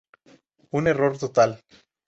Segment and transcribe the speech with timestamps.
[0.79, 1.57] Un error total.